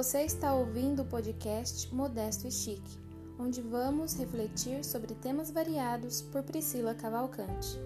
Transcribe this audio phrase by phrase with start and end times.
[0.00, 2.98] Você está ouvindo o podcast Modesto e Chique,
[3.38, 7.78] onde vamos refletir sobre temas variados por Priscila Cavalcante.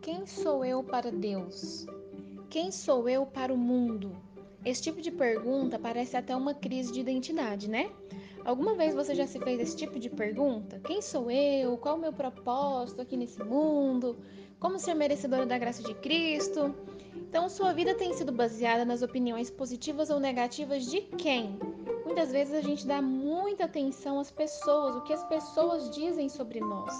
[0.00, 1.84] Quem sou eu para Deus?
[2.48, 4.16] Quem sou eu para o mundo?
[4.64, 7.90] Esse tipo de pergunta parece até uma crise de identidade, né?
[8.44, 10.80] Alguma vez você já se fez esse tipo de pergunta?
[10.80, 11.76] Quem sou eu?
[11.76, 14.16] Qual o meu propósito aqui nesse mundo?
[14.58, 16.74] Como ser merecedora da graça de Cristo?
[17.14, 21.58] Então, sua vida tem sido baseada nas opiniões positivas ou negativas de quem?
[22.04, 26.60] Muitas vezes a gente dá muita atenção às pessoas, o que as pessoas dizem sobre
[26.60, 26.92] nós.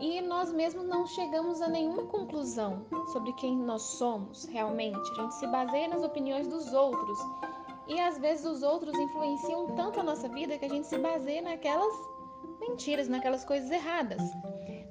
[0.00, 4.98] E nós mesmos não chegamos a nenhuma conclusão sobre quem nós somos realmente.
[5.12, 7.18] A gente se baseia nas opiniões dos outros
[7.88, 11.42] e às vezes os outros influenciam tanto a nossa vida que a gente se baseia
[11.42, 11.94] naquelas
[12.60, 14.22] mentiras, naquelas coisas erradas.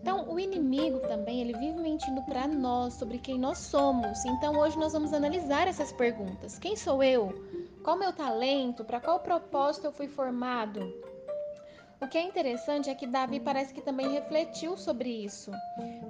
[0.01, 4.25] Então, o inimigo também, ele vive mentindo para nós sobre quem nós somos.
[4.25, 6.57] Então, hoje nós vamos analisar essas perguntas.
[6.57, 7.31] Quem sou eu?
[7.83, 8.83] Qual meu talento?
[8.83, 10.81] Para qual propósito eu fui formado?
[12.01, 15.51] O que é interessante é que Davi parece que também refletiu sobre isso.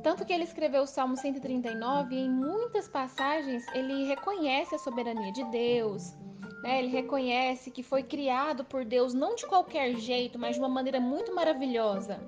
[0.01, 5.33] Tanto que ele escreveu o Salmo 139 e em muitas passagens ele reconhece a soberania
[5.33, 6.15] de Deus,
[6.61, 6.79] né?
[6.79, 10.99] Ele reconhece que foi criado por Deus não de qualquer jeito, mas de uma maneira
[10.99, 12.19] muito maravilhosa.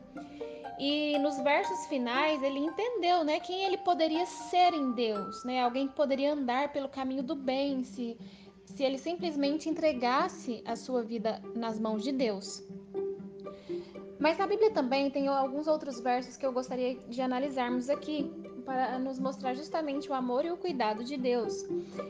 [0.79, 5.61] E nos versos finais ele entendeu, né, quem ele poderia ser em Deus, né?
[5.61, 8.17] Alguém que poderia andar pelo caminho do bem, se
[8.65, 12.63] se ele simplesmente entregasse a sua vida nas mãos de Deus.
[14.19, 18.31] Mas na Bíblia também tem alguns outros versos que eu gostaria de analisarmos aqui
[18.65, 21.65] para nos mostrar justamente o amor e o cuidado de Deus.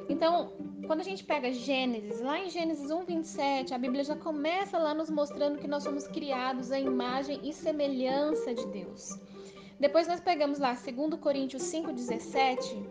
[0.07, 0.53] Então,
[0.85, 4.93] quando a gente pega Gênesis, lá em Gênesis 1, 27, a Bíblia já começa lá
[4.93, 9.17] nos mostrando que nós somos criados à imagem e semelhança de Deus.
[9.79, 12.85] Depois nós pegamos lá 2 Coríntios 5,17,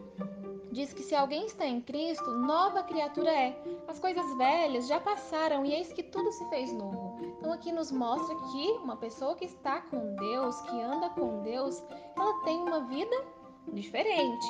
[0.72, 3.56] diz que se alguém está em Cristo, nova criatura é.
[3.86, 7.20] As coisas velhas já passaram e eis que tudo se fez novo.
[7.38, 11.82] Então aqui nos mostra que uma pessoa que está com Deus, que anda com Deus,
[12.16, 13.14] ela tem uma vida
[13.72, 14.46] diferente.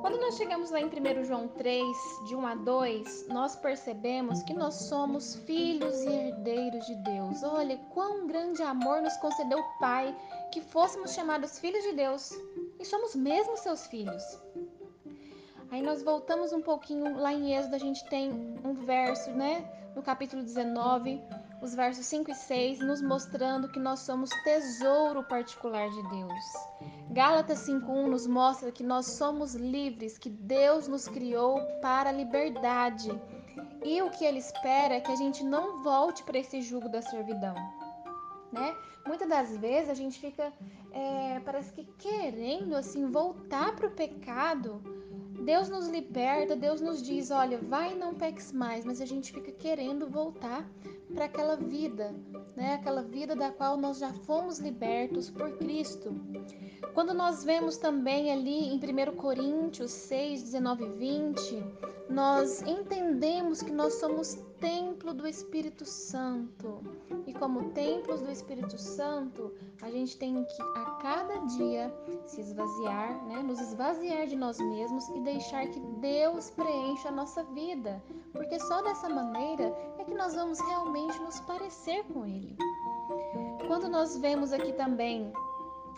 [0.00, 1.86] Quando nós chegamos lá em 1 João 3,
[2.26, 7.42] de 1 a 2, nós percebemos que nós somos filhos e herdeiros de Deus.
[7.42, 10.14] Olha, quão grande amor nos concedeu o Pai
[10.52, 12.32] que fôssemos chamados filhos de Deus.
[12.78, 14.22] E somos mesmo seus filhos.
[15.70, 18.32] Aí nós voltamos um pouquinho lá em Êxodo, a gente tem
[18.64, 19.64] um verso, né?
[19.94, 21.20] No capítulo 19,
[21.62, 26.99] os versos 5 e 6, nos mostrando que nós somos tesouro particular de Deus.
[27.12, 33.10] Gálatas 5:1 nos mostra que nós somos livres, que Deus nos criou para a liberdade.
[33.84, 37.02] E o que ele espera é que a gente não volte para esse jugo da
[37.02, 37.54] servidão.
[38.52, 38.76] Né?
[39.04, 40.52] Muitas das vezes a gente fica,
[40.92, 44.80] é, parece que querendo assim voltar para o pecado,
[45.44, 49.32] Deus nos liberta, Deus nos diz: olha, vai e não peques mais, mas a gente
[49.32, 50.64] fica querendo voltar
[51.12, 52.14] para aquela vida,
[52.60, 52.74] né?
[52.74, 56.14] Aquela vida da qual nós já fomos libertos por Cristo.
[56.92, 61.64] Quando nós vemos também ali em 1 Coríntios 6, 19 e 20,
[62.10, 66.82] nós entendemos que nós somos templo do Espírito Santo.
[67.26, 71.92] E como templos do Espírito Santo, a gente tem que a cada dia
[72.26, 73.42] se esvaziar, né?
[73.42, 78.82] nos esvaziar de nós mesmos e deixar que Deus preencha a nossa vida, porque só
[78.82, 82.49] dessa maneira é que nós vamos realmente nos parecer com Ele.
[83.70, 85.32] Quando nós vemos aqui também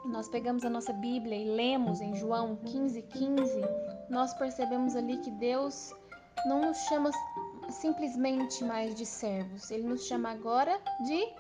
[0.05, 3.63] nós pegamos a nossa Bíblia e lemos em João 15, 15,
[4.11, 5.91] nós percebemos ali que Deus
[6.45, 7.11] não nos chama
[7.71, 11.35] simplesmente mais de servos, ele nos chama agora de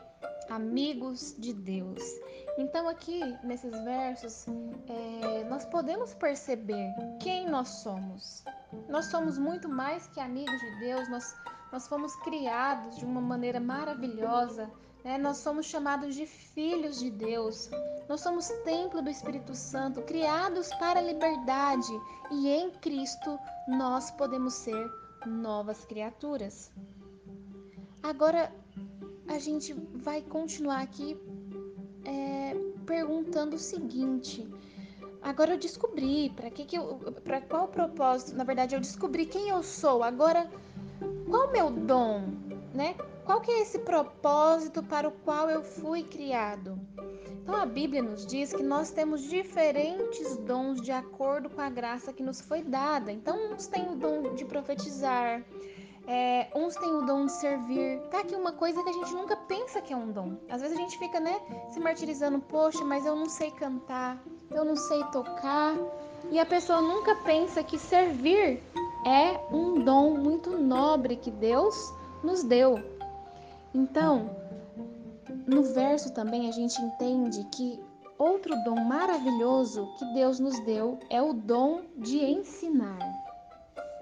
[0.49, 2.03] amigos de Deus.
[2.57, 4.47] Então, aqui nesses versos,
[4.89, 8.43] é, nós podemos perceber quem nós somos.
[8.89, 11.37] Nós somos muito mais que amigos de Deus, nós,
[11.71, 14.71] nós fomos criados de uma maneira maravilhosa.
[15.05, 15.19] Né?
[15.19, 17.71] Nós somos chamados de filhos de Deus.
[18.09, 21.93] Nós somos templo do Espírito Santo, criados para a liberdade.
[22.31, 23.39] E em Cristo
[23.69, 24.91] nós podemos ser
[25.27, 26.71] novas criaturas.
[28.03, 28.53] Agora
[29.29, 31.17] a gente vai continuar aqui
[32.05, 34.49] é, perguntando o seguinte.
[35.23, 36.77] Agora eu descobri para que, que
[37.23, 40.03] para qual propósito, na verdade eu descobri quem eu sou.
[40.03, 40.51] Agora
[41.31, 42.25] qual o meu dom,
[42.75, 42.97] né?
[43.33, 46.79] Qual que é esse propósito para o qual eu fui criado?
[47.43, 52.13] Então a Bíblia nos diz que nós temos diferentes dons de acordo com a graça
[52.13, 53.11] que nos foi dada.
[53.11, 55.43] Então uns têm o dom de profetizar,
[56.07, 58.03] É, uns têm o dom de servir.
[58.11, 60.37] Tá aqui uma coisa que a gente nunca pensa que é um dom.
[60.51, 61.41] Às vezes a gente fica, né,
[61.71, 65.75] se martirizando, poxa, mas eu não sei cantar, eu não sei tocar.
[66.31, 68.63] E a pessoa nunca pensa que servir
[69.07, 72.92] é um dom muito nobre que Deus nos deu.
[73.75, 74.37] Então,
[75.47, 77.81] no verso também a gente entende que
[78.19, 82.99] outro dom maravilhoso que Deus nos deu é o dom de ensinar.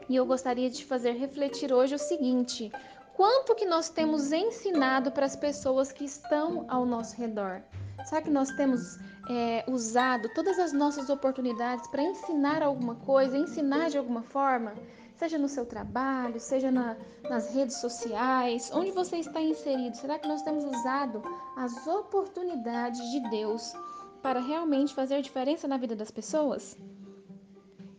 [0.09, 2.71] E eu gostaria de fazer refletir hoje o seguinte:
[3.15, 7.63] quanto que nós temos ensinado para as pessoas que estão ao nosso redor?
[8.05, 8.99] Será que nós temos
[9.31, 14.75] é, usado todas as nossas oportunidades para ensinar alguma coisa, ensinar de alguma forma?
[15.21, 16.97] Seja no seu trabalho, seja na,
[17.29, 19.95] nas redes sociais, onde você está inserido.
[19.95, 21.23] Será que nós temos usado
[21.55, 23.75] as oportunidades de Deus
[24.23, 26.75] para realmente fazer diferença na vida das pessoas?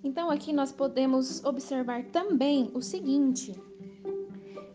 [0.04, 3.54] Então, aqui nós podemos observar também o seguinte: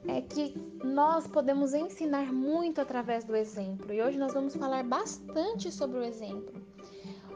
[0.06, 0.54] é que
[0.84, 3.92] nós podemos ensinar muito através do exemplo.
[3.92, 6.54] E hoje nós vamos falar bastante sobre o exemplo.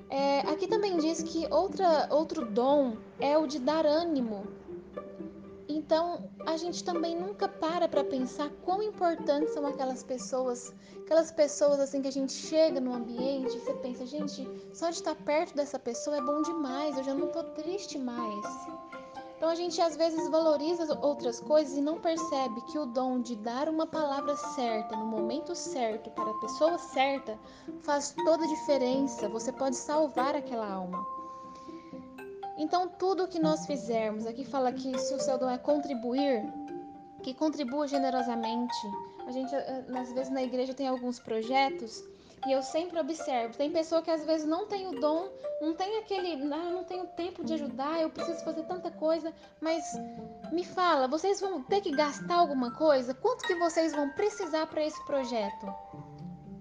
[0.09, 4.60] É, aqui também diz que outra, outro dom é o de dar ânimo.
[5.91, 10.73] Então, a gente também nunca para para pensar quão importantes são aquelas pessoas,
[11.03, 14.99] aquelas pessoas assim que a gente chega no ambiente e você pensa, gente, só de
[14.99, 18.47] estar perto dessa pessoa é bom demais, eu já não tô triste mais.
[19.37, 23.35] Então a gente às vezes valoriza outras coisas e não percebe que o dom de
[23.35, 27.37] dar uma palavra certa no momento certo para a pessoa certa
[27.81, 29.29] faz toda a diferença.
[29.29, 31.20] Você pode salvar aquela alma.
[32.61, 36.45] Então tudo que nós fizermos, aqui fala que se o seu dom é contribuir,
[37.23, 38.77] que contribua generosamente.
[39.27, 42.05] A gente eh, às vezes na igreja tem alguns projetos
[42.47, 45.31] e eu sempre observo, tem pessoa que às vezes não tem o dom,
[45.61, 49.83] não tem aquele, ah, não tenho tempo de ajudar, eu preciso fazer tanta coisa, mas
[50.53, 53.15] me fala, vocês vão ter que gastar alguma coisa?
[53.15, 55.67] Quanto que vocês vão precisar para esse projeto?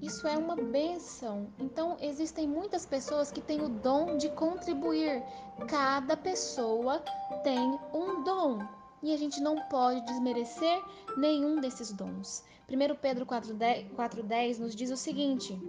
[0.01, 1.47] Isso é uma benção.
[1.59, 5.21] Então, existem muitas pessoas que têm o dom de contribuir.
[5.67, 7.03] Cada pessoa
[7.43, 8.59] tem um dom.
[9.03, 10.81] E a gente não pode desmerecer
[11.17, 12.43] nenhum desses dons.
[12.69, 15.59] 1 Pedro 4,10 nos diz o seguinte: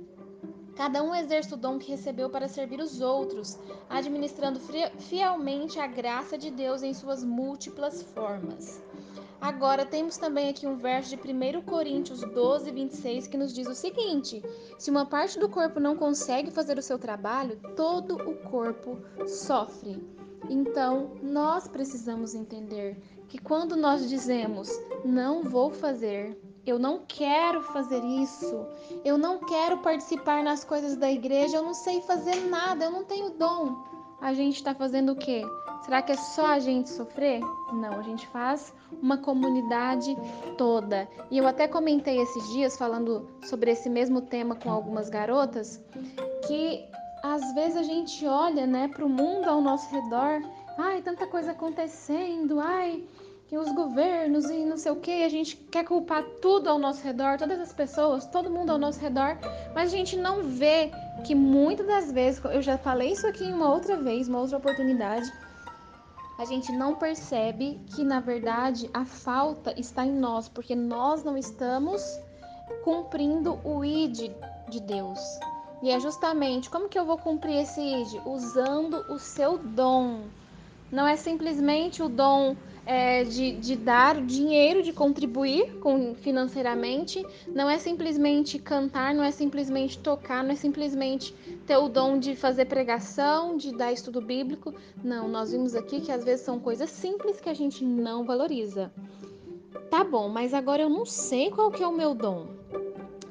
[0.76, 4.60] Cada um exerce o dom que recebeu para servir os outros, administrando
[4.98, 8.80] fielmente a graça de Deus em suas múltiplas formas.
[9.40, 13.74] Agora temos também aqui um verso de 1 Coríntios 12, 26 que nos diz o
[13.74, 14.42] seguinte:
[14.78, 19.98] Se uma parte do corpo não consegue fazer o seu trabalho, todo o corpo sofre.
[20.48, 24.68] Então, nós precisamos entender que quando nós dizemos
[25.04, 28.66] não vou fazer, eu não quero fazer isso.
[29.04, 31.56] Eu não quero participar nas coisas da igreja.
[31.56, 32.84] Eu não sei fazer nada.
[32.84, 33.89] Eu não tenho dom.
[34.20, 35.42] A gente está fazendo o quê?
[35.82, 37.40] Será que é só a gente sofrer?
[37.72, 38.72] Não, a gente faz
[39.02, 40.14] uma comunidade
[40.58, 41.08] toda.
[41.30, 45.82] E eu até comentei esses dias falando sobre esse mesmo tema com algumas garotas
[46.46, 46.84] que
[47.22, 50.42] às vezes a gente olha, né, para o mundo ao nosso redor.
[50.76, 52.60] Ai, tanta coisa acontecendo.
[52.60, 53.02] Ai,
[53.50, 57.02] que os governos e não sei o que, a gente quer culpar tudo ao nosso
[57.02, 59.36] redor, todas as pessoas, todo mundo ao nosso redor,
[59.74, 63.72] mas a gente não vê que muitas das vezes, eu já falei isso aqui uma
[63.72, 65.30] outra vez, uma outra oportunidade,
[66.38, 71.36] a gente não percebe que na verdade a falta está em nós, porque nós não
[71.36, 72.02] estamos
[72.82, 74.32] cumprindo o id
[74.68, 75.20] de Deus.
[75.82, 78.20] E é justamente como que eu vou cumprir esse id?
[78.26, 80.22] Usando o seu dom.
[80.90, 82.56] Não é simplesmente o dom
[82.90, 89.30] é, de, de dar dinheiro, de contribuir com, financeiramente, não é simplesmente cantar, não é
[89.30, 91.32] simplesmente tocar, não é simplesmente
[91.64, 94.74] ter o dom de fazer pregação, de dar estudo bíblico.
[95.04, 98.90] Não, nós vimos aqui que às vezes são coisas simples que a gente não valoriza.
[99.88, 102.48] Tá bom, mas agora eu não sei qual que é o meu dom.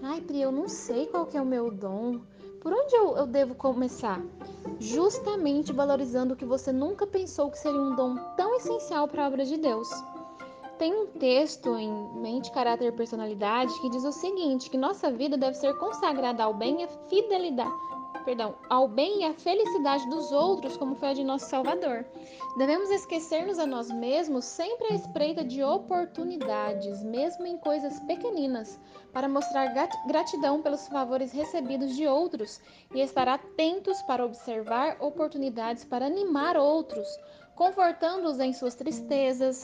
[0.01, 2.21] Ai, Pri, eu não sei qual que é o meu dom.
[2.61, 4.21] Por onde eu, eu devo começar?
[4.79, 9.27] Justamente valorizando o que você nunca pensou que seria um dom tão essencial para a
[9.27, 9.87] obra de Deus.
[10.77, 15.37] Tem um texto em Mente, Caráter e Personalidade que diz o seguinte: que nossa vida
[15.37, 17.71] deve ser consagrada ao bem e à fidelidade,
[18.23, 22.05] perdão, ao bem e à felicidade dos outros, como foi a de nosso Salvador.
[22.57, 28.79] Devemos esquecer-nos a nós mesmos sempre à espreita de oportunidades, mesmo em coisas pequeninas,
[29.13, 29.73] para mostrar
[30.07, 32.59] gratidão pelos favores recebidos de outros
[32.93, 37.07] e estar atentos para observar oportunidades para animar outros,
[37.55, 39.63] confortando-os em suas tristezas,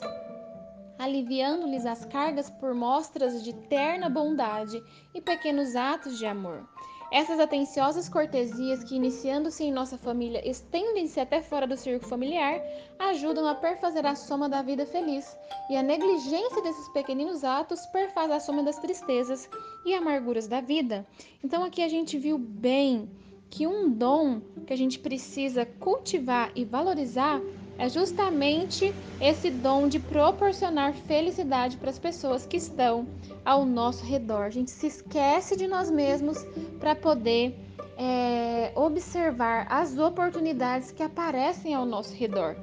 [0.97, 4.81] aliviando-lhes as cargas por mostras de terna bondade
[5.13, 6.67] e pequenos atos de amor.
[7.15, 12.61] Essas atenciosas cortesias que, iniciando-se em nossa família, estendem-se até fora do círculo familiar,
[12.99, 15.25] ajudam a perfazer a soma da vida feliz,
[15.69, 19.49] e a negligência desses pequeninos atos perfaz a soma das tristezas
[19.85, 21.07] e amarguras da vida.
[21.41, 23.09] Então aqui a gente viu bem
[23.49, 27.39] que um dom que a gente precisa cultivar e valorizar
[27.77, 33.07] é justamente esse dom de proporcionar felicidade para as pessoas que estão
[33.43, 34.43] ao nosso redor.
[34.43, 36.45] A gente se esquece de nós mesmos
[36.79, 37.55] para poder
[37.97, 42.55] é, observar as oportunidades que aparecem ao nosso redor.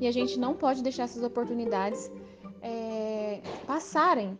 [0.00, 2.10] E a gente não pode deixar essas oportunidades
[2.60, 4.38] é, passarem.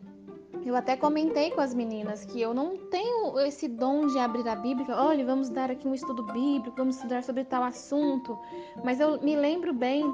[0.65, 4.55] Eu até comentei com as meninas que eu não tenho esse dom de abrir a
[4.55, 8.39] Bíblia, olha, vamos dar aqui um estudo bíblico, vamos estudar sobre tal assunto.
[8.85, 10.05] Mas eu me lembro bem,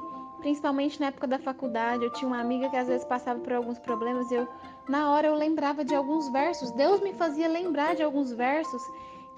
[0.40, 3.78] principalmente na época da faculdade, eu tinha uma amiga que às vezes passava por alguns
[3.78, 4.48] problemas e eu,
[4.88, 6.70] na hora, eu lembrava de alguns versos.
[6.72, 8.82] Deus me fazia lembrar de alguns versos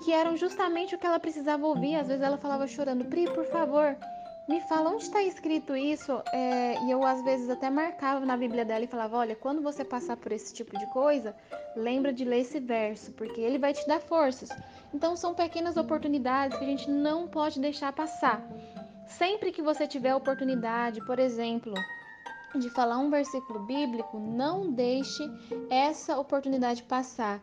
[0.01, 1.97] que eram justamente o que ela precisava ouvir.
[1.97, 3.97] Às vezes ela falava chorando, Pri, por favor,
[4.51, 6.21] me fala onde está escrito isso.
[6.33, 9.85] É, e eu às vezes até marcava na Bíblia dela e falava: olha, quando você
[9.85, 11.37] passar por esse tipo de coisa,
[11.77, 14.49] lembra de ler esse verso, porque ele vai te dar forças.
[14.93, 18.45] Então são pequenas oportunidades que a gente não pode deixar passar.
[19.07, 21.73] Sempre que você tiver a oportunidade, por exemplo,
[22.59, 25.23] de falar um versículo bíblico, não deixe
[25.71, 27.41] essa oportunidade passar.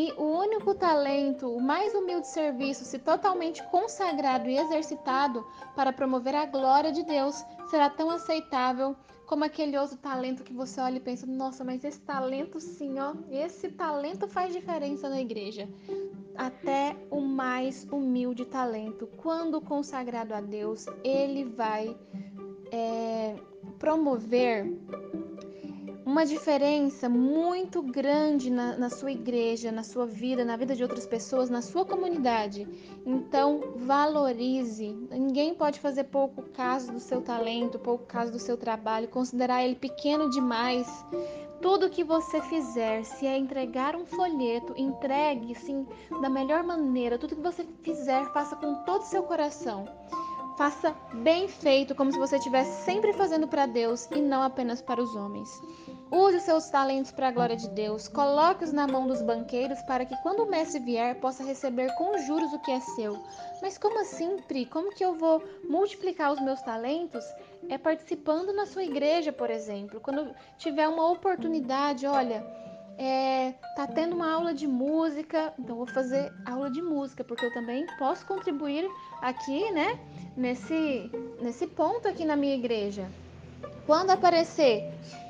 [0.00, 6.36] E o único talento, o mais humilde serviço, se totalmente consagrado e exercitado para promover
[6.36, 8.94] a glória de Deus, será tão aceitável
[9.26, 13.12] como aquele outro talento que você olha e pensa: nossa, mas esse talento sim, ó,
[13.28, 15.68] esse talento faz diferença na igreja.
[16.36, 21.98] Até o mais humilde talento, quando consagrado a Deus, ele vai
[22.70, 23.34] é,
[23.80, 24.64] promover
[26.08, 31.06] uma diferença muito grande na, na, sua igreja, na sua vida, na vida de outras
[31.06, 32.66] pessoas, na sua comunidade.
[33.04, 34.88] Então, valorize.
[35.10, 39.74] Ninguém pode fazer pouco caso do seu talento, pouco caso do seu trabalho, considerar ele
[39.74, 40.88] pequeno demais.
[41.60, 45.86] Tudo que você fizer, se é entregar um folheto, entregue sim
[46.22, 47.18] da melhor maneira.
[47.18, 49.86] Tudo que você fizer, faça com todo o seu coração.
[50.58, 55.00] Faça bem feito, como se você estivesse sempre fazendo para Deus e não apenas para
[55.00, 55.48] os homens.
[56.10, 58.08] Use os seus talentos para a glória de Deus.
[58.08, 62.52] Coloque-os na mão dos banqueiros para que, quando o mestre vier, possa receber com juros
[62.52, 63.16] o que é seu.
[63.62, 64.66] Mas como assim, Pri?
[64.66, 67.24] Como que eu vou multiplicar os meus talentos?
[67.68, 70.00] É participando na sua igreja, por exemplo.
[70.00, 72.44] Quando tiver uma oportunidade, olha,
[72.98, 77.54] é, tá tendo uma aula de música, então vou fazer aula de música, porque eu
[77.54, 78.90] também posso contribuir
[79.22, 80.00] aqui, né,
[80.38, 81.10] nesse,
[81.42, 83.10] nesse ponto aqui na minha igreja.
[83.84, 84.84] Quando aparecer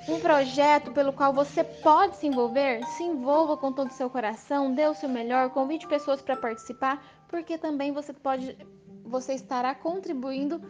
[0.09, 4.75] um projeto pelo qual você pode se envolver, se envolva com todo o seu coração,
[4.75, 8.57] dê o seu melhor, convide pessoas para participar, porque também você pode
[9.05, 10.61] você estará contribuindo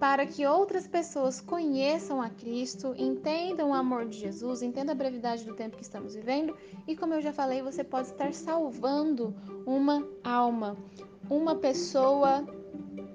[0.00, 5.44] para que outras pessoas conheçam a Cristo, entendam o amor de Jesus, entendam a brevidade
[5.44, 6.56] do tempo que estamos vivendo
[6.88, 9.32] e, como eu já falei, você pode estar salvando
[9.64, 10.76] uma alma,
[11.30, 12.44] uma pessoa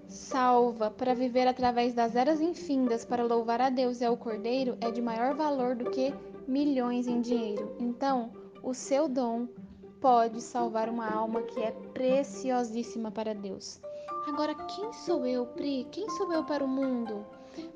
[0.09, 4.89] salva para viver através das eras infindas para louvar a Deus e ao Cordeiro é
[4.89, 6.13] de maior valor do que
[6.47, 7.75] milhões em dinheiro.
[7.79, 8.31] Então,
[8.63, 9.47] o seu dom
[10.01, 13.79] pode salvar uma alma que é preciosíssima para Deus.
[14.27, 15.87] Agora, quem sou eu, Pri?
[15.91, 17.25] Quem sou eu para o mundo?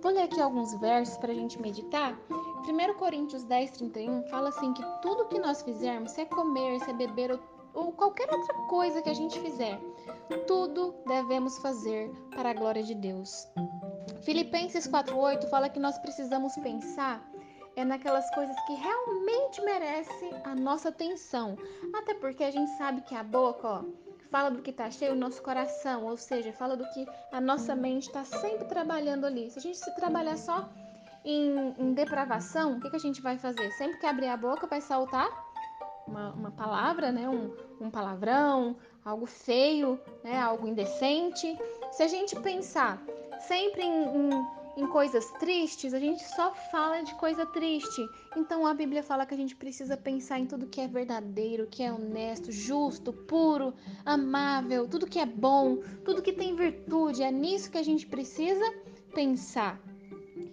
[0.01, 2.17] Vou ler aqui alguns versos para a gente meditar.
[2.29, 6.89] 1 Coríntios 10, 31 fala assim que tudo que nós fizermos, se é comer, se
[6.89, 7.39] é beber ou
[7.73, 9.79] ou qualquer outra coisa que a gente fizer,
[10.47, 13.47] tudo devemos fazer para a glória de Deus.
[14.21, 17.27] Filipenses 4:8 fala que nós precisamos pensar
[17.75, 21.57] é naquelas coisas que realmente merecem a nossa atenção.
[21.93, 23.83] Até porque a gente sabe que a boca, ó,
[24.29, 27.75] fala do que está cheio o nosso coração, ou seja, fala do que a nossa
[27.75, 29.49] mente está sempre trabalhando ali.
[29.49, 30.69] Se a gente se trabalhar só
[31.25, 33.71] em, em depravação, o que, que a gente vai fazer?
[33.71, 35.29] Sempre que abrir a boca vai saltar
[36.13, 37.27] uma, uma palavra, né?
[37.27, 37.51] Um,
[37.81, 40.39] um palavrão, algo feio, né?
[40.39, 41.57] algo indecente.
[41.91, 43.01] Se a gente pensar
[43.47, 48.07] sempre em, em, em coisas tristes, a gente só fala de coisa triste.
[48.37, 51.81] Então a Bíblia fala que a gente precisa pensar em tudo que é verdadeiro, que
[51.81, 53.73] é honesto, justo, puro,
[54.05, 57.23] amável, tudo que é bom, tudo que tem virtude.
[57.23, 58.63] É nisso que a gente precisa
[59.13, 59.79] pensar.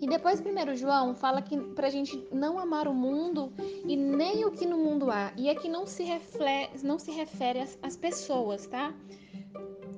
[0.00, 3.52] E depois, primeiro João fala que para a gente não amar o mundo
[3.84, 5.30] e nem o que no mundo há.
[5.36, 8.94] E aqui não se, reflete, não se refere às, às pessoas, tá?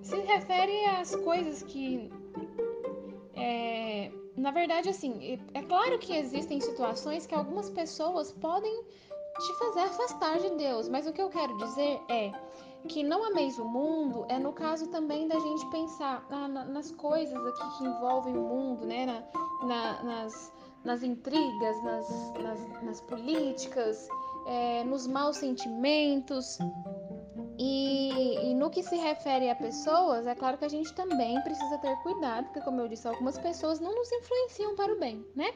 [0.03, 2.11] Se refere às coisas que.
[3.35, 8.83] É, na verdade, assim, é claro que existem situações que algumas pessoas podem
[9.39, 10.89] te fazer afastar de Deus.
[10.89, 12.33] Mas o que eu quero dizer é
[12.89, 16.91] que não ameis o mundo é no caso também da gente pensar na, na, nas
[16.91, 19.25] coisas aqui que envolvem o mundo, né?
[19.63, 20.53] Na, nas,
[20.85, 24.09] nas intrigas, nas, nas, nas políticas,
[24.47, 26.59] é, nos maus sentimentos.
[27.59, 31.79] E, e, no que se refere a pessoas, é claro que a gente também precisa
[31.79, 35.53] ter cuidado, porque, como eu disse, algumas pessoas não nos influenciam para o bem, né?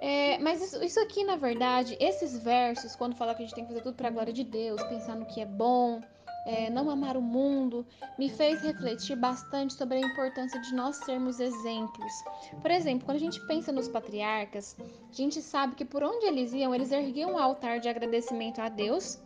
[0.00, 3.64] É, mas isso, isso, aqui, na verdade, esses versos, quando fala que a gente tem
[3.64, 6.00] que fazer tudo para a glória de Deus, pensar no que é bom,
[6.46, 7.86] é, não amar o mundo,
[8.18, 12.12] me fez refletir bastante sobre a importância de nós sermos exemplos.
[12.60, 16.52] Por exemplo, quando a gente pensa nos patriarcas, a gente sabe que por onde eles
[16.52, 19.18] iam, eles erguiam um altar de agradecimento a Deus.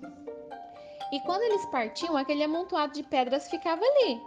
[1.13, 4.21] E quando eles partiam, aquele amontoado de pedras ficava ali.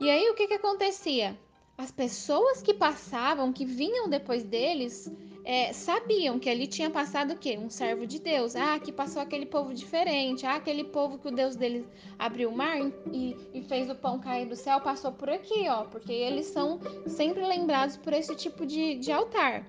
[0.00, 1.38] E aí o que, que acontecia?
[1.76, 5.08] As pessoas que passavam, que vinham depois deles,
[5.48, 7.56] é, sabiam que ali tinha passado o quê?
[7.56, 8.54] Um servo de Deus.
[8.54, 10.44] Ah, aqui passou aquele povo diferente.
[10.44, 11.86] Ah, aquele povo que o Deus deles
[12.18, 12.78] abriu o mar
[13.10, 15.84] e, e fez o pão cair do céu passou por aqui, ó.
[15.84, 19.66] Porque eles são sempre lembrados por esse tipo de, de altar.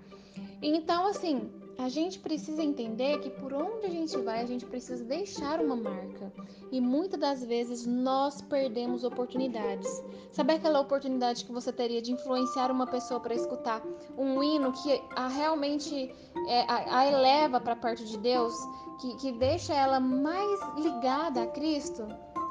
[0.62, 5.02] Então, assim, a gente precisa entender que por onde a gente vai, a gente precisa
[5.06, 6.32] deixar uma marca.
[6.74, 9.88] E muitas das vezes nós perdemos oportunidades.
[10.30, 13.82] Sabe aquela oportunidade que você teria de influenciar uma pessoa para escutar
[14.18, 16.14] um hino que a realmente
[16.50, 18.54] é, a, a, eleva para perto de Deus,
[19.00, 22.06] que, que deixa ela mais ligada a Cristo?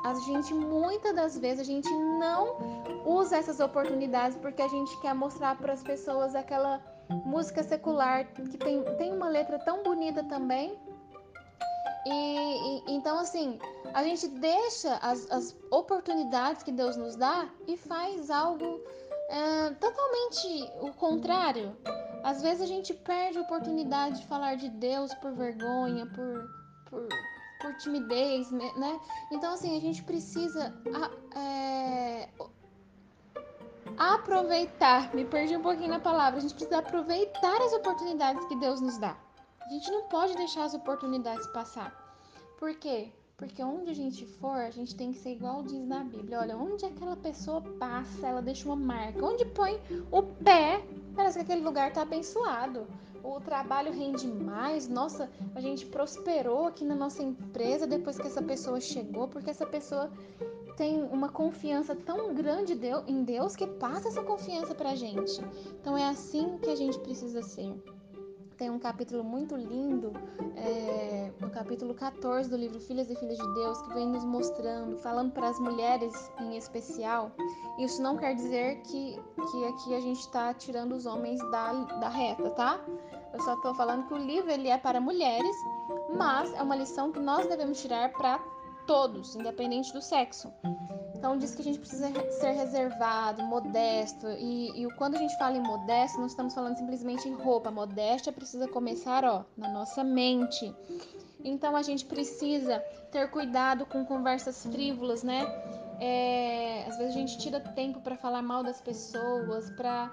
[0.07, 2.57] A gente, muitas das vezes, a gente não
[3.05, 6.83] usa essas oportunidades porque a gente quer mostrar para as pessoas aquela
[7.15, 10.79] música secular que tem, tem uma letra tão bonita também.
[12.07, 13.59] E, e então, assim,
[13.93, 18.81] a gente deixa as, as, oportunidades que Deus nos dá e faz algo
[19.29, 21.77] é, totalmente o contrário.
[22.23, 26.51] Às vezes a gente perde a oportunidade de falar de Deus por vergonha, por,
[26.89, 27.09] por,
[27.61, 29.01] por timidez, né?
[29.31, 30.75] Então, assim, a gente precisa
[31.37, 32.29] é,
[33.99, 35.15] aproveitar.
[35.15, 36.39] Me perdi um pouquinho na palavra.
[36.39, 39.17] A gente precisa aproveitar as oportunidades que Deus nos dá.
[39.61, 41.93] A gente não pode deixar as oportunidades passar.
[42.59, 43.11] Por quê?
[43.37, 46.41] Porque onde a gente for, a gente tem que ser igual diz na Bíblia.
[46.41, 49.25] Olha, onde aquela pessoa passa, ela deixa uma marca.
[49.25, 50.83] Onde põe o pé,
[51.15, 52.87] parece que aquele lugar está abençoado.
[53.23, 54.89] O trabalho rende mais.
[54.89, 59.67] Nossa, a gente prosperou aqui na nossa empresa depois que essa pessoa chegou, porque essa
[59.67, 60.11] pessoa
[60.79, 65.41] tem uma confiança tão grande em Deus que passa essa confiança para a gente.
[65.81, 67.75] Então é assim que a gente precisa ser.
[68.57, 70.13] Tem um capítulo muito lindo,
[70.57, 74.97] é, o capítulo 14 do livro Filhas e Filhos de Deus, que vem nos mostrando,
[74.99, 77.33] falando para as mulheres em especial.
[77.79, 82.09] Isso não quer dizer que, que aqui a gente está tirando os homens da, da
[82.09, 82.81] reta, tá?
[83.33, 85.57] Eu só estou falando que o livro ele é para mulheres,
[86.17, 88.41] mas é uma lição que nós devemos tirar para
[88.89, 90.51] todos, independente do sexo.
[91.15, 94.27] Então diz que a gente precisa ser reservado, modesto.
[94.31, 97.71] E, e quando a gente fala em modesto, não estamos falando simplesmente em roupa.
[97.71, 100.75] Modéstia precisa começar, ó, na nossa mente.
[101.45, 102.81] Então a gente precisa
[103.13, 105.45] ter cuidado com conversas frívolas, né?
[106.01, 110.11] É, às vezes a gente tira tempo para falar mal das pessoas, para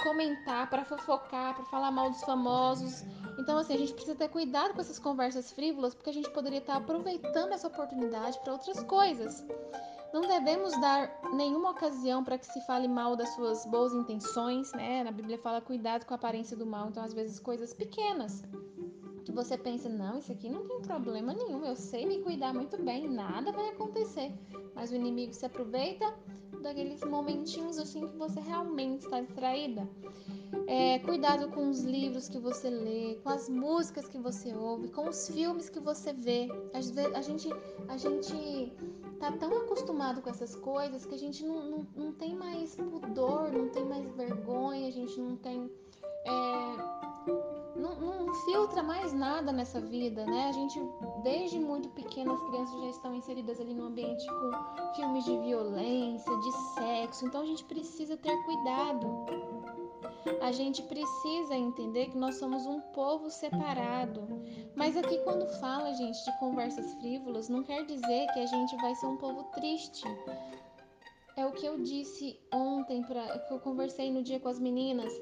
[0.00, 3.04] comentar, para fofocar, para falar mal dos famosos.
[3.38, 6.58] Então, assim, a gente precisa ter cuidado com essas conversas frívolas, porque a gente poderia
[6.58, 9.44] estar aproveitando essa oportunidade para outras coisas.
[10.12, 15.02] Não devemos dar nenhuma ocasião para que se fale mal das suas boas intenções, né?
[15.02, 18.44] Na Bíblia fala cuidado com a aparência do mal, então às vezes coisas pequenas
[19.24, 22.76] que você pensa, não, isso aqui não tem problema nenhum, eu sei me cuidar muito
[22.82, 24.32] bem, nada vai acontecer.
[24.74, 26.12] Mas o inimigo se aproveita
[26.62, 29.88] daqueles momentinhos assim que você realmente está distraída.
[30.66, 35.08] É, cuidado com os livros que você lê, com as músicas que você ouve, com
[35.08, 36.48] os filmes que você vê.
[36.72, 37.48] Às vezes a gente,
[37.88, 38.72] a gente
[39.18, 43.52] tá tão acostumado com essas coisas que a gente não, não, não tem mais pudor,
[43.52, 45.70] não tem mais vergonha, a gente não tem.
[46.24, 46.30] É,
[47.76, 50.48] não, não, filtra mais nada nessa vida, né?
[50.48, 50.78] A gente,
[51.22, 56.36] desde muito pequena, as crianças já estão inseridas ali no ambiente com filmes de violência,
[56.38, 59.26] de sexo, então a gente precisa ter cuidado.
[60.40, 64.22] A gente precisa entender que nós somos um povo separado.
[64.74, 68.94] Mas aqui, quando fala, gente, de conversas frívolas, não quer dizer que a gente vai
[68.94, 70.04] ser um povo triste.
[71.36, 75.12] É o que eu disse ontem, pra, que eu conversei no dia com as meninas.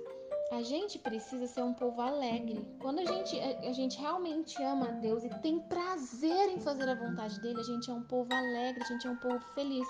[0.50, 2.66] A gente precisa ser um povo alegre.
[2.80, 6.88] Quando a gente, a, a, gente realmente ama a Deus e tem prazer em fazer
[6.88, 9.86] a vontade dele, a gente é um povo alegre, a gente é um povo feliz.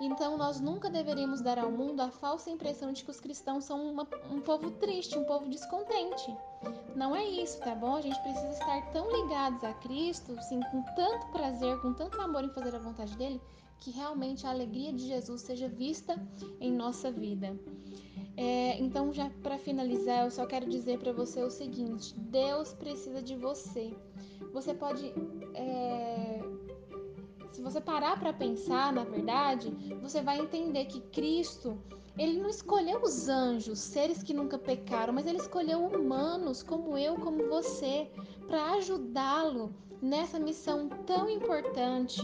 [0.00, 3.84] Então, nós nunca deveríamos dar ao mundo a falsa impressão de que os cristãos são
[3.84, 6.36] uma, um povo triste, um povo descontente.
[6.94, 7.96] Não é isso, tá bom?
[7.96, 12.44] A gente precisa estar tão ligados a Cristo, assim, com tanto prazer, com tanto amor
[12.44, 13.40] em fazer a vontade dele,
[13.80, 16.20] que realmente a alegria de Jesus seja vista
[16.60, 17.58] em nossa vida.
[18.36, 23.22] É, então, já para finalizar, eu só quero dizer para você o seguinte: Deus precisa
[23.22, 23.96] de você.
[24.52, 25.12] Você pode
[25.54, 26.42] é,
[27.56, 29.70] se você parar para pensar, na verdade,
[30.02, 31.78] você vai entender que Cristo,
[32.18, 37.14] ele não escolheu os anjos, seres que nunca pecaram, mas ele escolheu humanos como eu,
[37.16, 38.10] como você,
[38.46, 42.20] para ajudá-lo nessa missão tão importante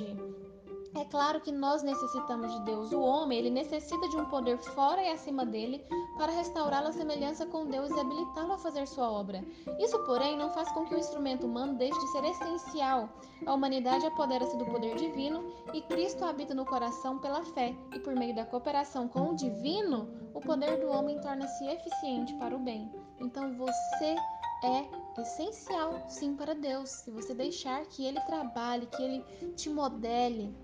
[0.94, 2.92] é claro que nós necessitamos de Deus.
[2.92, 5.84] O homem, ele necessita de um poder fora e acima dele
[6.16, 9.42] para restaurá-lo à semelhança com Deus e habilitá-lo a fazer sua obra.
[9.78, 13.08] Isso, porém, não faz com que o instrumento humano deixe de ser essencial.
[13.46, 18.14] A humanidade apodera-se do poder divino e Cristo habita no coração pela fé, e por
[18.14, 22.92] meio da cooperação com o divino, o poder do homem torna-se eficiente para o bem.
[23.18, 24.16] Então você
[24.64, 26.90] é essencial, sim, para Deus.
[26.90, 30.54] Se você deixar que Ele trabalhe, que Ele te modele,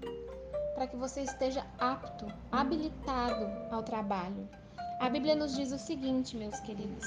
[0.74, 4.48] para que você esteja apto, habilitado ao trabalho.
[5.00, 7.06] A Bíblia nos diz o seguinte, meus queridos.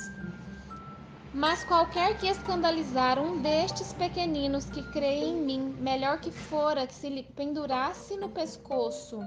[1.34, 6.94] Mas qualquer que escandalizar um destes pequeninos que crê em mim, melhor que fora que
[6.94, 9.20] se lhe pendurasse no pescoço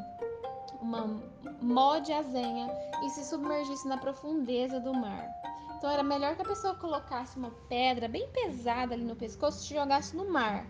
[0.82, 1.18] uma
[1.62, 2.70] mó de azenha
[3.02, 5.43] e se submergisse na profundeza do mar.
[5.76, 9.76] Então era melhor que a pessoa colocasse uma pedra bem pesada ali no pescoço e
[9.76, 10.66] jogasse no mar.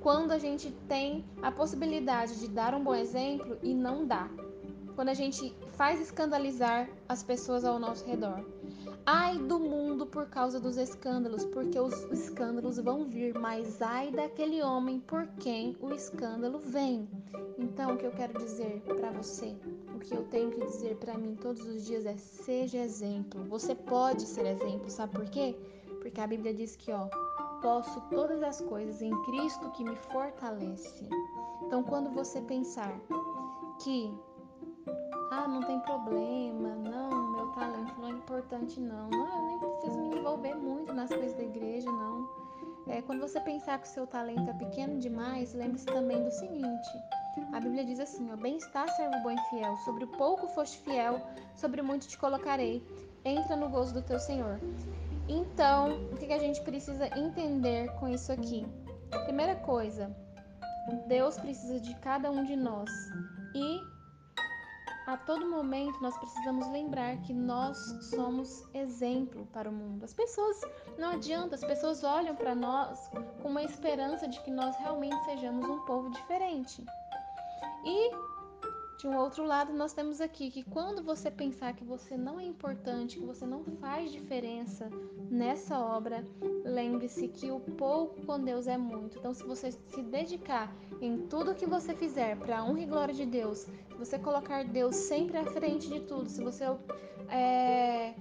[0.00, 4.28] Quando a gente tem a possibilidade de dar um bom exemplo e não dá.
[4.94, 8.44] Quando a gente faz escandalizar as pessoas ao nosso redor.
[9.04, 14.62] Ai do mundo por causa dos escândalos, porque os escândalos vão vir, mas ai daquele
[14.62, 17.08] homem por quem o escândalo vem.
[17.56, 19.56] Então, o que eu quero dizer para você
[19.98, 23.44] o que eu tenho que dizer para mim todos os dias é: seja exemplo.
[23.48, 25.56] Você pode ser exemplo, sabe por quê?
[26.00, 27.08] Porque a Bíblia diz que, ó,
[27.60, 31.08] posso todas as coisas em Cristo que me fortalece.
[31.62, 32.96] Então, quando você pensar
[33.82, 34.16] que,
[35.32, 39.98] ah, não tem problema, não, meu talento não é importante, não, não, eu nem preciso
[40.00, 42.37] me envolver muito nas coisas da igreja, não.
[42.88, 46.88] É, quando você pensar que o seu talento é pequeno demais, lembre-se também do seguinte:
[47.52, 51.20] a Bíblia diz assim: ó, Bem-estar, servo bom e fiel, sobre o pouco foste fiel,
[51.54, 52.82] sobre muito te colocarei.
[53.24, 54.58] Entra no gozo do teu Senhor.
[55.28, 58.66] Então, o que a gente precisa entender com isso aqui?
[59.24, 60.14] Primeira coisa,
[61.06, 62.90] Deus precisa de cada um de nós
[63.54, 63.97] e
[65.08, 67.78] a todo momento nós precisamos lembrar que nós
[68.10, 70.04] somos exemplo para o mundo.
[70.04, 70.60] As pessoas,
[70.98, 75.64] não adianta, as pessoas olham para nós com uma esperança de que nós realmente sejamos
[75.66, 76.84] um povo diferente.
[77.86, 78.10] E
[78.98, 82.44] de um outro lado, nós temos aqui que quando você pensar que você não é
[82.44, 84.90] importante, que você não faz diferença
[85.30, 86.24] nessa obra,
[86.64, 89.16] lembre-se que o pouco com Deus é muito.
[89.16, 93.14] Então, se você se dedicar em tudo que você fizer para a honra e glória
[93.14, 96.64] de Deus, se você colocar Deus sempre à frente de tudo, se você
[97.28, 98.14] é,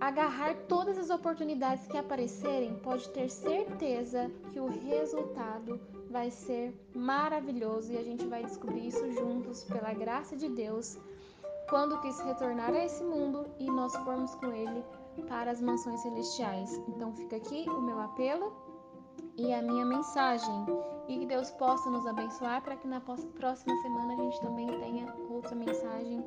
[0.00, 5.78] agarrar todas as oportunidades que aparecerem, pode ter certeza que o resultado
[6.10, 10.98] vai ser maravilhoso e a gente vai descobrir isso juntos pela graça de Deus
[11.68, 14.84] quando quis retornar a esse mundo e nós formos com ele
[15.28, 16.74] para as mansões celestiais.
[16.88, 18.52] Então fica aqui o meu apelo
[19.36, 20.66] e a minha mensagem.
[21.08, 25.14] E que Deus possa nos abençoar para que na próxima semana a gente também tenha
[25.28, 26.24] outra mensagem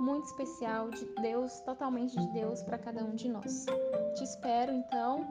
[0.00, 3.66] muito especial de Deus, totalmente de Deus para cada um de nós.
[4.16, 5.24] Te espero então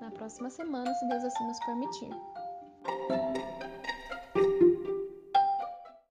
[0.00, 2.31] na próxima semana, se Deus assim nos permitir.
[2.88, 3.61] うん。